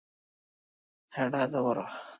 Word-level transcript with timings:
Sir, 1.11 1.27
এতো 1.43 1.59
বড়? 1.65 1.79